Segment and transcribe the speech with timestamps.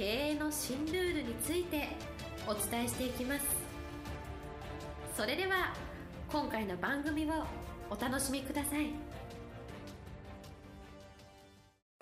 [0.00, 1.88] 経営の新ルールについて
[2.48, 3.44] お伝えしていきます。
[5.14, 5.74] それでは
[6.32, 7.44] 今回の番組を
[7.90, 8.86] お楽しみください。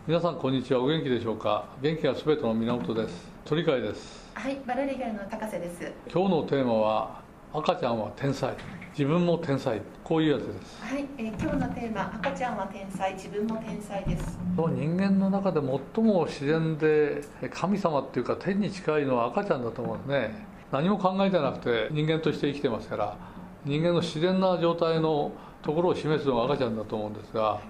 [0.06, 0.80] 皆さんこんにちは。
[0.80, 1.70] お元気でしょうか？
[1.82, 3.32] 元気がすべての源です。
[3.44, 4.30] 鳥飼です。
[4.32, 5.92] はいバレリガの高瀬です。
[6.08, 7.20] 今日のテーマは
[7.52, 8.54] 赤ちゃんは天才。
[8.90, 9.80] 自分も天才。
[10.04, 10.82] こういうやつです。
[10.82, 13.14] はい、えー、今日のテーマ赤ちゃんは天才。
[13.14, 14.38] 自分も天才です。
[14.56, 15.60] 人間の中で
[15.94, 20.48] 最も自然で神様っていうか天に近いのは赤ちゃんだと思うんですね。
[20.70, 23.16] 何も考えてなくて人間として生きてますから
[23.64, 27.60] 人間の自然な状態のところを示すのが赤ちゃんだと思うんですが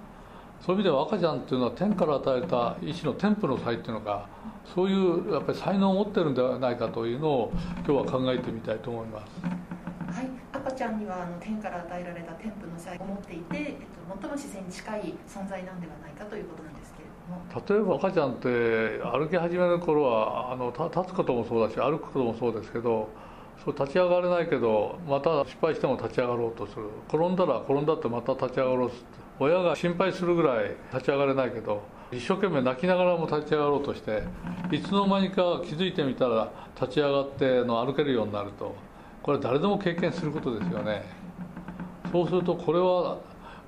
[0.61, 4.27] そういう意味では赤ちゃんっていうのは天から与えた一種の天賦の才っていうのが
[4.75, 7.53] そういうやっぱり才能を持ってるんではないかというのを
[7.87, 9.68] 今日は考えてみたいと思います
[10.79, 17.43] ちゃんにはあの天から与えられた天賦の才を持っていて、えっと、最も自然に近い存在なんではないかということなんですけれども。
[17.67, 23.09] 例えば赤ちゃんって歩き始める頃はあの立つこともそうだし歩くこともそうですけど
[23.65, 26.85] そう立ち上がれないけどまた失敗しても立ち上がろうとする。
[27.09, 28.97] 転んだら転んだってまた立ち上がろうと
[29.41, 34.23] 親が心配するぐらい立ち上がれないけど一生懸命泣きながらも立ち上がろうとして
[34.71, 38.88] いつの間にか気づいてみたら立ち上がっての歩けるようになると。
[39.23, 41.03] これ誰でも経験することですよね。
[42.11, 43.19] そうするとこれは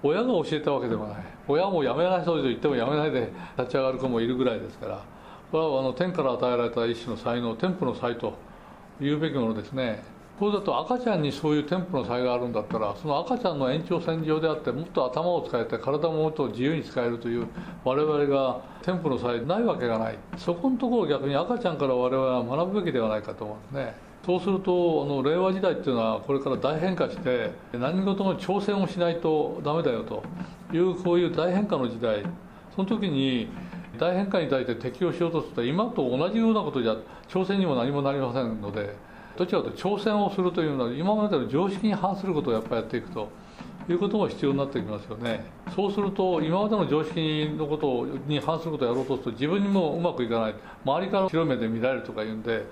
[0.03, 1.17] 親が教えたわけでもない。
[1.47, 5.03] 親もやめない人と言ってもやめないで立ち上がる子もいるぐらいですから。
[5.51, 8.35] これはあの天から与えられた一種の才能天賦の才と
[9.01, 10.03] 言うべきものですね。
[10.41, 17.47] これだと赤ちゃんにそういう天賦の才があるんだったらその赤ちゃんの延長線上であってもっと頭を使えて体ももっと自由に使えるという
[17.85, 20.19] 我々が天賦の才ないわけがない。
[20.39, 23.95] そこのところを逆に赤ちゃんから我々は学ぶべきではないかと思うんですね。
[24.25, 30.23] そうするとあの令和時代っていうのはこれから大変化して何事も挑戦をしないとダメだよと。
[30.73, 32.23] いうこういう大変化の時代。
[32.75, 33.49] その時に
[33.99, 36.97] 大変化に対して適応しようとすると今と同じようなことじゃ
[37.29, 43.29] 挑戦にも何もなりませんのでどちらかというと挑戦をするというのは今までの常識に反することをやっぱりやっていくと
[43.89, 45.45] いうことも必要になってきますよね。
[45.75, 50.55] そうすると今までの常識のことに反することをやろうとすると自分にもうまくいかない。
[50.85, 52.65] 周りから白目で見られるとか言うんで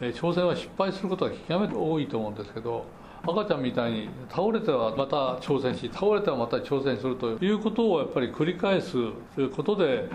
[0.00, 2.84] 挑戦は失敗することが極めて多いと思うんですけど
[3.26, 8.96] 赤ちゃんみたいに倒れてはまた挑戦し倒れてはまた挑戦するということをやっぱり繰り返す
[9.54, 10.08] ことで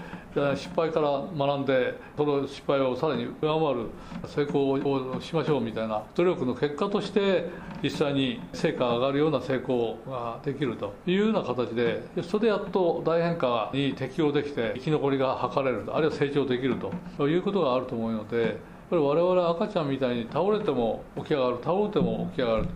[0.56, 3.90] 失敗から学んでその失敗をさらに上回る
[4.28, 7.50] 成功をしましょうみたいな努力の結果として
[7.84, 16.78] 実際に成果が上がるような成功ができるというような形でそれでやっと大変化に適応できて生き残りが図れるあるいは成長できる
[17.18, 18.58] ということがあると思うので
[18.92, 22.68] ぱり我々赤ちゃんみたいに倒れても起き上がる倒れても起き上がる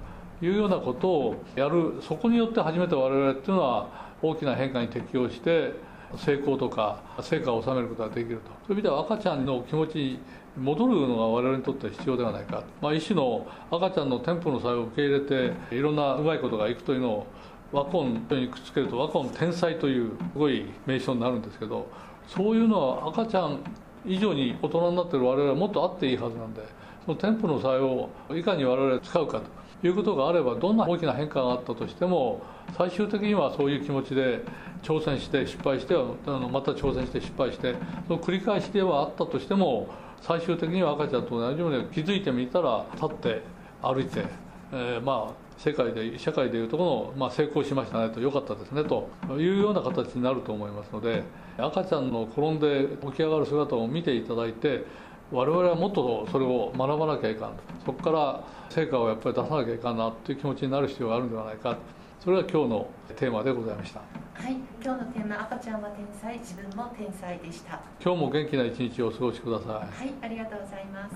[0.41, 3.90] いうようなことをやるそこによって初めて我々っていうのは
[4.22, 5.73] 大きな変化に適応して
[6.18, 8.44] 成功とか成果を収めることができると。
[8.44, 10.19] そういう意味では赤ちゃんの気持ちに
[10.57, 17.28] 戻るのが我々にとっては必要ではないか、まあ、一種の赤ちゃんのテンポの差を受け入れていろんなうまいことがいくというのを
[17.72, 21.88] ワコンにくっつけるとワコン天才というすごい名称になるんですけど
[22.28, 23.59] そういうのは赤ちゃん
[24.06, 26.62] 以上に大人になっている我々はもっとあっていいはずなんで
[27.06, 29.65] その店舗の際をいかに我々使うかと。
[29.84, 32.41] いうことがあればどんな大きな変化があったとしても
[32.78, 34.41] 最終的にはそういう気持ちで
[34.81, 37.75] 挑戦して失敗してまた挑戦して失敗して
[38.08, 39.88] その繰り返しではあったとしても
[40.22, 43.41] 最終的には赤ちゃんと同じように気づいてみたら立って
[43.81, 44.25] 歩いて、
[44.72, 51.24] えー、まあ世界で社会でいうところの、まあ、成功しましたねとよかったですねというような形になると思いますので
[51.58, 54.84] 赤ちゃんの転んで起き上がる姿を見ていただいて
[55.31, 57.57] 我々はもっとそれを学ばなきゃいかんと。
[57.85, 61.77] そこから成果をやっぱり出さなきゃいかんなという気持ちになる必要があるんではないか。
[62.19, 63.99] それが今日のテーマでございました。
[63.99, 67.79] はい今日のテーマ赤ちゃんは天才自分も天才でした。
[68.03, 69.69] 今日も元気な一日をお過ごしください。
[69.69, 71.16] はいありがとうございます。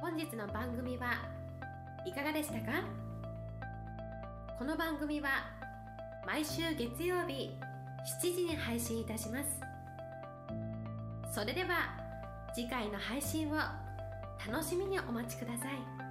[0.00, 1.06] 本日の番組は
[2.06, 2.82] いかがでしたか？
[4.58, 5.28] この番組は
[6.26, 7.50] 毎週月曜日
[8.22, 9.60] 7時に配信いたします
[11.32, 11.94] それでは
[12.54, 13.56] 次回の配信を
[14.50, 16.05] 楽しみにお待ちください。